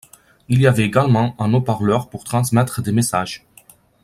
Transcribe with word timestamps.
Il 0.49 0.59
y 0.59 0.65
avait 0.65 0.81
également 0.85 1.35
un 1.37 1.53
haut-parleur 1.53 2.09
pour 2.09 2.23
transmettre 2.23 2.81
des 2.81 2.91
messages. 2.91 3.45